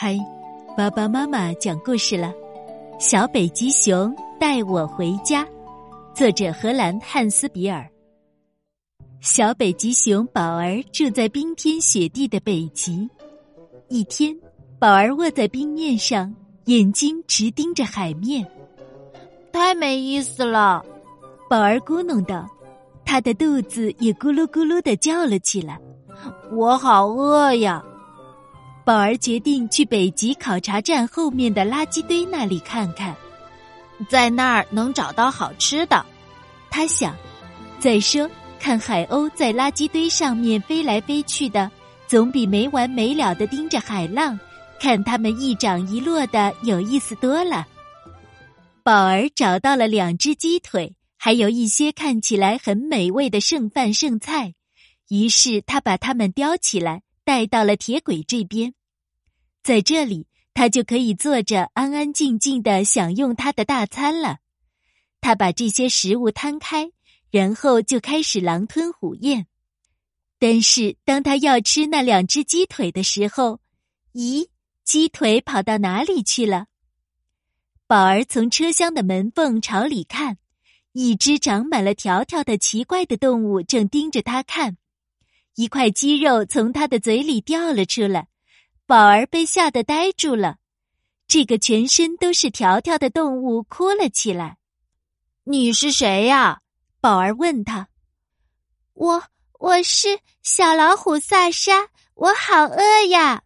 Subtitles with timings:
[0.00, 0.16] 嗨，
[0.76, 2.28] 爸爸妈妈讲故事了，
[3.00, 5.44] 《小北极熊带我回家》，
[6.14, 7.84] 作者荷兰汉斯比尔。
[9.20, 13.10] 小北极熊宝儿住在冰天雪地的北极。
[13.88, 14.32] 一天，
[14.78, 16.32] 宝儿卧在冰面上，
[16.66, 18.46] 眼睛直盯着海面，
[19.52, 20.80] 太没意思了。
[21.50, 22.46] 宝儿咕哝道，
[23.04, 25.76] 他的肚子也咕噜咕噜的叫了起来。
[26.52, 27.84] 我好饿呀。
[28.88, 33.14] 宝儿决定去北极考察站后面的垃圾堆那里看看，
[34.08, 36.06] 在那儿能找到好吃的。
[36.70, 37.14] 他想，
[37.78, 38.26] 再说
[38.58, 41.70] 看海鸥在垃圾堆上面飞来飞去的，
[42.06, 44.40] 总比没完没了的盯着海浪，
[44.80, 47.66] 看它们一涨一落的有意思多了。
[48.82, 54.54] 宝儿找到了两只鸡腿，还有一些看起来很美味的剩饭剩菜，
[55.10, 58.72] 于是他把它们叼起来，带到了铁轨这边。
[59.68, 64.38] 在这里，他就可以坐着安安静静的享用他的大餐了。
[65.20, 66.90] 他把这些食物摊开，
[67.30, 69.46] 然后就开始狼吞虎咽。
[70.38, 73.60] 但是，当他要吃那两只鸡腿的时候，
[74.14, 74.48] 咦，
[74.84, 76.64] 鸡腿跑到哪里去了？
[77.86, 80.38] 宝儿从车厢的门缝朝里看，
[80.92, 84.78] 一只长满了条条的奇怪的动物正盯着他看。
[85.56, 88.28] 一块鸡肉从他的嘴里掉了出来。
[88.88, 90.56] 宝儿被吓得呆住了，
[91.26, 94.56] 这个全身都是条条的动物哭了起来。
[95.44, 96.62] “你是谁呀？”
[96.98, 97.88] 宝儿问他。
[98.94, 99.22] “我
[99.58, 103.42] 我是小老虎萨沙，我好饿呀。”“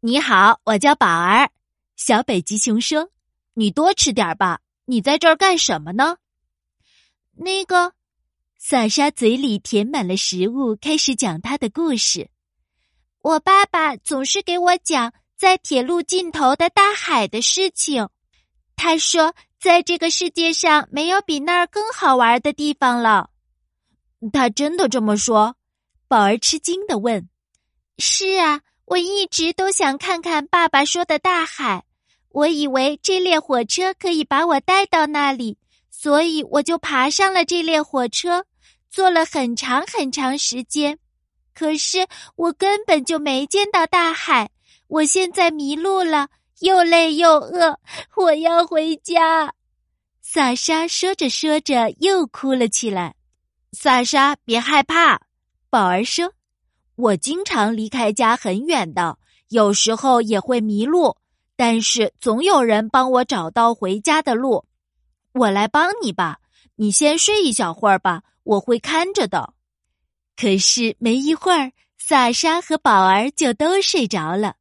[0.00, 1.50] 你好，我叫宝儿。”
[1.96, 3.08] 小北极熊说
[3.56, 4.60] ，“你多吃点吧。
[4.84, 6.18] 你在这儿干什么呢？”
[7.32, 7.94] 那个，
[8.58, 12.28] 萨沙嘴里填满了食物，开始讲他的故事。
[13.22, 18.08] 我爸爸总是给我讲在铁路尽头的大海的事情。
[18.74, 23.30] 他说，在这个世界上没有比那儿更好玩的地方了。
[24.32, 25.54] 他真的这么说？
[26.08, 27.28] 宝儿吃惊的问
[27.96, 31.84] ：“是啊，我一直都想看看爸爸说的大海。
[32.30, 35.58] 我以为这列火车可以把我带到那里，
[35.90, 38.46] 所以我就爬上了这列火车，
[38.90, 40.98] 坐了很长很长时间。”
[41.54, 44.50] 可是我根本就没见到大海，
[44.88, 46.28] 我现在迷路了，
[46.60, 47.78] 又累又饿，
[48.16, 49.52] 我要回家。
[50.20, 53.14] 萨沙说着说着又哭了起来。
[53.72, 55.20] 萨沙，别害怕，
[55.68, 56.32] 宝儿说
[56.96, 61.16] ：“我经常离开家很远的，有时候也会迷路，
[61.56, 64.64] 但是总有人帮我找到回家的路。
[65.32, 66.38] 我来帮你吧，
[66.76, 69.52] 你先睡一小会儿吧，我会看着的。”
[70.42, 74.56] 可是没一会儿，萨沙和宝儿就都睡着了。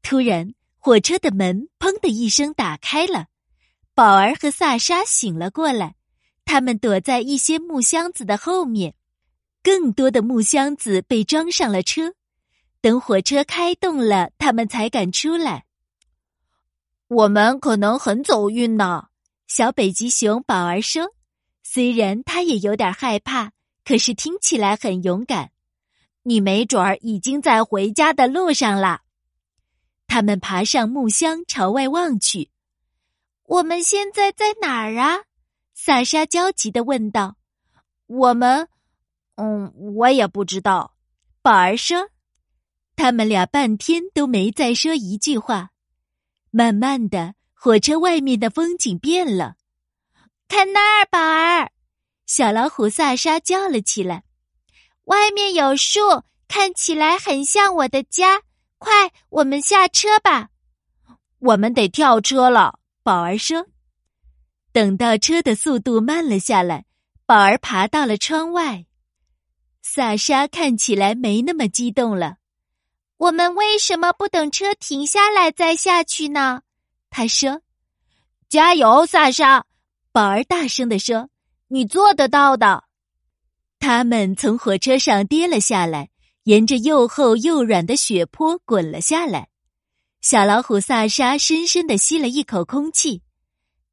[0.00, 3.26] 突然，火车的门“砰”的一声打开了，
[3.96, 5.96] 宝儿和萨沙醒了过来。
[6.44, 8.94] 他们躲在一些木箱子的后面，
[9.60, 12.14] 更多的木箱子被装上了车。
[12.80, 15.64] 等火车开动了，他们才敢出来。
[17.08, 19.08] 我们可能很走运呢，
[19.48, 21.12] 小北极熊宝儿说。
[21.64, 23.50] 虽然他也有点害怕。
[23.84, 25.50] 可是听起来很勇敢，
[26.22, 29.02] 你没准儿已经在回家的路上了。
[30.06, 32.50] 他们爬上木箱，朝外望去。
[33.44, 35.24] 我们现在在哪儿啊？
[35.74, 37.36] 萨沙焦急的问道。
[38.06, 38.68] 我们，
[39.36, 40.94] 嗯，我也不知道。
[41.42, 42.10] 宝儿说。
[42.96, 45.70] 他们俩半天都没再说一句话。
[46.50, 49.56] 慢慢的，火车外面的风景变了。
[50.48, 51.70] 看那儿，宝儿。
[52.32, 54.22] 小老虎萨沙叫了起来
[55.06, 55.98] ：“外面有树，
[56.46, 58.42] 看起来很像我的家。
[58.78, 60.50] 快，我们下车吧。”
[61.40, 63.66] 我们得跳车了，宝儿说。
[64.70, 66.84] 等到车的速度慢了下来，
[67.26, 68.86] 宝儿爬到了窗外。
[69.82, 72.36] 萨沙看起来没那么激动了。
[73.16, 76.62] 我们为什么不等车停下来再下去呢？
[77.10, 77.60] 他说
[78.48, 79.66] ：“加油，萨沙！”
[80.12, 81.28] 宝儿大声的说。
[81.72, 82.82] 你做得到的。
[83.78, 86.10] 他们从火车上跌了下来，
[86.42, 89.48] 沿着又厚又软的雪坡滚了下来。
[90.20, 93.22] 小老虎萨沙深深的吸了一口空气。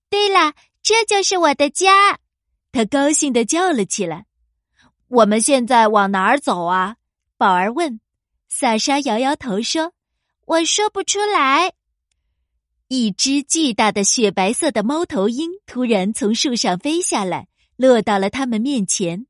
[0.09, 2.17] 对了，这就是我的家！
[2.71, 4.25] 他高兴的叫了起来。
[5.07, 6.95] 我们现在往哪儿走啊？
[7.37, 8.01] 宝儿问。
[8.49, 9.93] 萨沙摇摇头说
[10.47, 11.73] ：“我说不出来。”
[12.89, 17.47] 一只巨大的雪白色的猫头鹰突然从树上飞下来。
[17.77, 19.25] 落到了他们面前。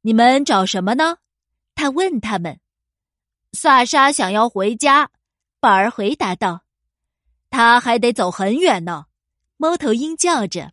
[0.00, 1.18] 你们找什么呢？
[1.74, 2.58] 他问他们。
[3.52, 5.10] 萨沙想要回家，
[5.60, 6.64] 宝儿回答道
[7.48, 9.06] ：“他还得走很远呢。”
[9.56, 10.72] 猫头鹰叫着：“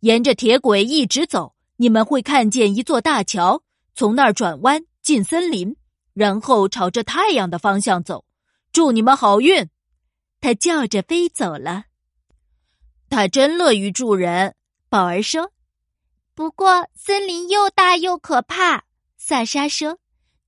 [0.00, 3.62] 沿着铁轨一直走，你们会看见一座大桥，
[3.94, 5.74] 从那儿转弯进森林，
[6.12, 8.24] 然后朝着太阳的方向走。
[8.72, 9.68] 祝你们好运！”
[10.40, 11.84] 他叫着飞走了。
[13.08, 14.54] 他真乐于助人，
[14.88, 15.52] 宝儿说。
[16.34, 18.84] 不过森林又大又可怕，
[19.18, 19.98] 萨莎说：“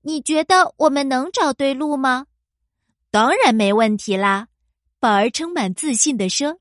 [0.01, 2.25] 你觉得我们能找对路吗？”
[3.11, 4.47] 当然没问题啦，
[4.99, 6.59] 宝儿充满自信地说。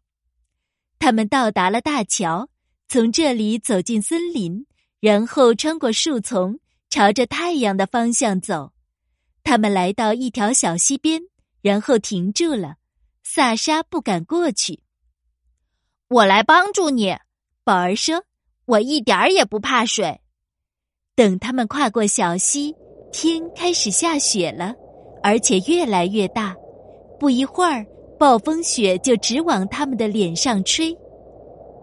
[0.98, 2.48] 他们到达了大桥，
[2.86, 4.66] 从这里走进森林，
[5.00, 6.60] 然后穿过树丛，
[6.90, 8.72] 朝着太阳的方向走。
[9.42, 11.22] 他们来到一条小溪边，
[11.60, 12.76] 然后停住了。
[13.22, 14.80] 萨莎不敢过去。
[16.08, 17.16] 我来帮助你，
[17.64, 18.24] 宝儿说
[18.66, 20.20] ：“我一点儿也不怕水。”
[21.16, 22.74] 等他们跨过小溪，
[23.12, 24.74] 天开始下雪了。
[25.22, 26.54] 而且越来越大，
[27.18, 27.82] 不一会儿，
[28.18, 30.94] 暴风雪就直往他们的脸上吹，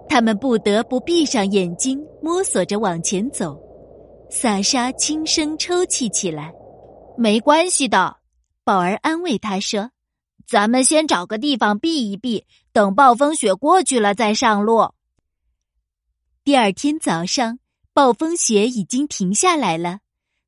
[0.07, 3.59] 他们不得不闭上眼睛，摸索着往前走。
[4.29, 6.53] 萨莎轻声抽泣起来
[7.17, 8.17] ：“没关系的。”
[8.63, 9.89] 宝儿安慰他说
[10.47, 14.91] ：“咱们先找个地方避一避，等暴风雪过去了再上路。”
[16.43, 17.59] 第二天早上，
[17.93, 19.99] 暴风雪已经停下来了。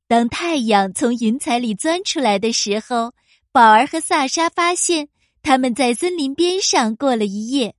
[0.08, 3.14] 当太阳从云彩里钻出来的时候，
[3.52, 5.08] 宝儿和萨莎发现
[5.40, 7.76] 他们在森林边上过了一夜。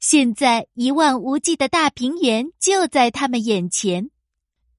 [0.00, 4.10] 现在一望无际的大平原就在他们眼前。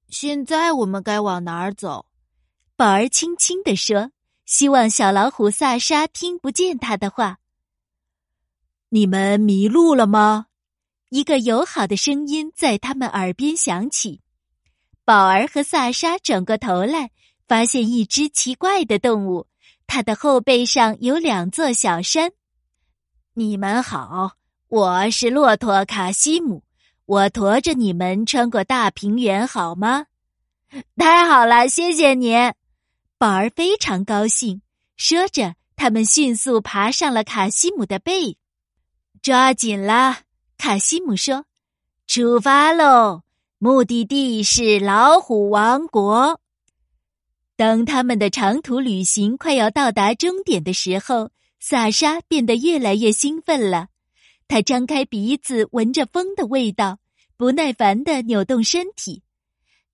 [0.09, 2.05] 现在我们该往哪儿走？
[2.75, 4.11] 宝儿轻轻地说，
[4.45, 7.37] 希望小老虎萨莎听不见他的话。
[8.89, 10.47] 你们迷路了吗？
[11.09, 14.21] 一个友好的声音在他们耳边响起。
[15.03, 17.11] 宝儿和萨莎转过头来，
[17.47, 19.47] 发现一只奇怪的动物，
[19.85, 22.31] 它的后背上有两座小山。
[23.35, 24.33] 你们好，
[24.67, 26.63] 我是骆驼卡西姆，
[27.05, 30.07] 我驮着你们穿过大平原，好吗？
[30.97, 32.51] 太好了，谢谢您。
[33.19, 34.61] 宝儿非常高兴，
[34.97, 38.37] 说着，他们迅速爬上了卡西姆的背。
[39.21, 40.17] 抓紧了，
[40.65, 41.45] 卡西姆说
[42.09, 43.21] ：“出发喽！”
[43.59, 46.41] 目的地是老虎王国。
[47.55, 51.29] 当他们的长途旅行快要到达终点的时候，
[51.59, 53.89] 萨莎变得越来越兴奋了。
[54.47, 56.97] 他张开鼻子闻着风的味道，
[57.37, 59.21] 不耐烦的扭动身体。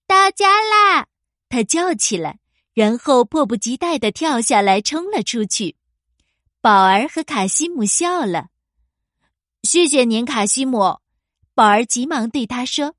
[0.08, 1.08] 到家啦！
[1.50, 2.40] 他叫起来，
[2.74, 5.76] 然后迫不及待的跳下来，冲了出去。
[6.62, 8.51] 宝儿和卡西姆笑了。
[9.64, 10.98] 谢谢您，卡西姆。
[11.54, 12.96] 宝儿急忙对他说。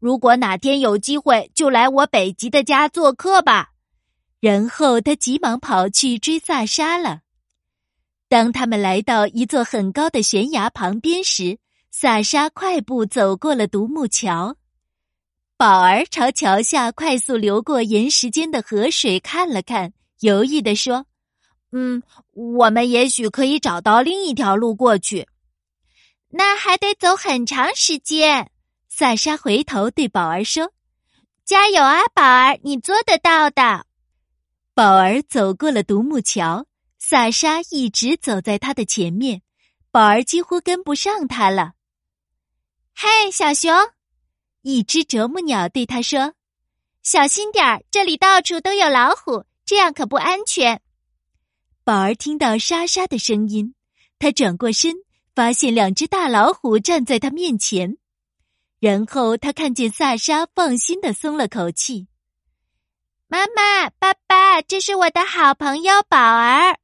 [0.00, 3.70] 如果哪天有机会，就来我北极的家做客吧。
[4.40, 7.20] 然后他急忙跑去追萨莎了。
[8.28, 11.58] 当他们来到一座很高的悬崖旁边时，
[11.90, 14.56] 萨莎快步走过了独木桥。
[15.56, 21.06] 宝儿朝桥下快速流过岩石间的河水看了看，犹豫地说
[21.70, 22.02] ：“嗯，
[22.32, 25.26] 我们也许可以找到另一条路过去。
[26.36, 28.50] 那还得走很长时间。”
[28.90, 30.72] 萨莎回头对宝儿说
[31.44, 33.86] ：“加油啊，宝儿，你做得到的。”
[34.74, 36.66] 宝儿走过了独木桥，
[36.98, 39.42] 萨莎一直走在他的前面，
[39.90, 41.72] 宝儿几乎跟不上他了。
[42.96, 43.72] 嘿，小熊！
[44.62, 46.34] 一只啄木鸟对他说
[47.02, 50.80] ：“小心点儿，这里到处都有老虎，这样可不安全。”
[51.84, 53.74] 宝儿听到沙沙的声音，
[54.18, 54.94] 他转过身，
[55.34, 57.96] 发现两只大老虎站在他面前。
[58.80, 62.06] 然后他看见萨莎，放心的松了口气。
[63.28, 66.76] 妈妈、爸爸，这是我的好朋友宝儿。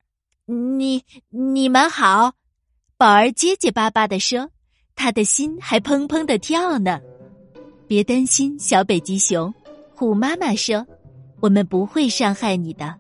[0.47, 2.33] 你、你们好，
[2.97, 4.51] 宝儿结结巴巴的说，
[4.97, 7.01] 他的心还砰砰的跳呢。
[7.87, 9.53] 别担心，小北极熊，
[9.95, 10.85] 虎妈妈说，
[11.41, 12.97] 我们不会伤害你的。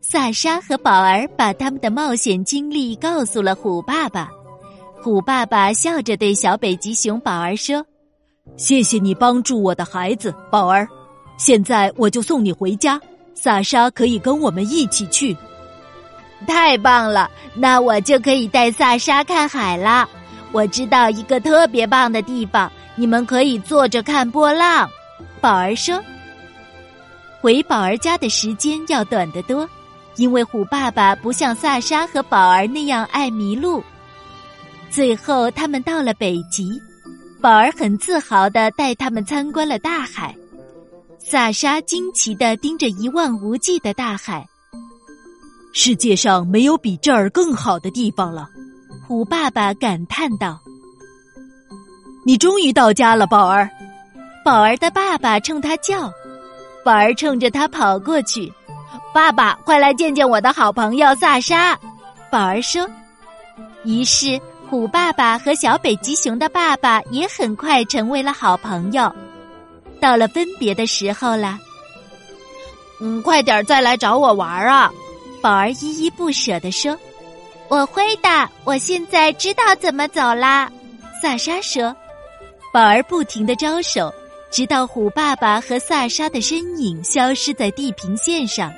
[0.00, 4.30] 萨莎和宝儿把他们的冒险经历告诉了虎爸爸。
[5.06, 7.86] 虎爸爸笑着对小北极熊宝儿说。
[8.56, 10.88] 谢谢你帮助我的孩子宝儿，
[11.36, 13.00] 现在我就送你回家。
[13.32, 15.36] 萨莎可以跟我们一起去，
[16.44, 17.30] 太棒了！
[17.54, 20.08] 那我就可以带萨莎看海啦。
[20.50, 24.90] 我知道一个特别棒的地方，你们可以坐着看波浪。
[25.40, 26.02] 宝儿说
[27.40, 29.70] ：“回宝儿家的时间要短得多，
[30.16, 33.80] 因为虎爸爸不像萨莎和宝儿那样爱迷路。”
[34.96, 36.80] 最后，他们到了北极。
[37.42, 40.34] 宝儿很自豪的带他们参观了大海，
[41.18, 44.48] 萨莎惊奇的盯着一望无际的大海。
[45.74, 48.48] 世界上没有比这儿更好的地方了。”
[49.06, 50.58] 虎爸爸感叹道。
[52.24, 53.68] “你终于到家了，宝儿。”
[54.42, 56.10] 宝儿的爸爸冲他叫，
[56.82, 58.50] 宝儿冲着他跑过去。
[59.12, 61.78] “爸爸，快来见见我的好朋友萨莎。”
[62.32, 62.88] 宝儿说。
[63.84, 69.10] 于是，虎爸爸和小北极熊的爸爸也很快成为了好朋友。
[70.00, 71.58] 到了分别的时候了，
[73.00, 74.90] 嗯，快点再来找我玩啊！
[75.40, 76.98] 宝儿依依不舍地说
[77.68, 80.70] ：“我会的，我现在知道怎么走啦。”
[81.22, 81.94] 萨莎说。
[82.72, 84.12] 宝儿不停的招手，
[84.50, 88.72] 直到虎爸爸和萨莎的身影消失在地平线上。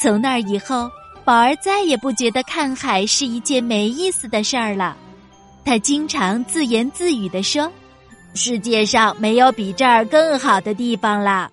[0.00, 0.88] 从那以后。
[1.24, 4.96] 宝儿再也不觉得看海是一件没意思的事儿了，
[5.64, 7.70] 他经常自言自语地说
[8.34, 11.48] ：“世界上没有比这儿更好的地方了。”